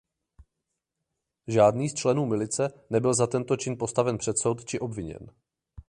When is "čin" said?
3.57-3.77